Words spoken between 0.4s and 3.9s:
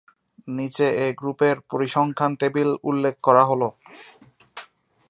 নিচে এই গ্রুপের পরিসংখ্যান টেবিল উল্লেখ করা হলো।